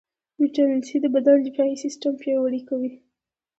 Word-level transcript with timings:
ويټامين 0.39 0.81
C 0.87 0.89
د 1.01 1.05
بدن 1.15 1.37
دفاعي 1.47 1.75
سیستم 1.83 2.13
پیاوړئ 2.21 2.61
کوي. 2.69 2.91